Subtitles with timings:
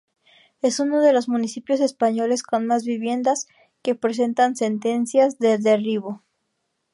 [0.63, 3.47] Es uno de los municipios españoles con más viviendas
[3.83, 6.23] que presentan sentencias de derribo.